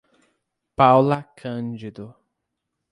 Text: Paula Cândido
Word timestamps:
Paula 0.75 1.21
Cândido 1.37 2.17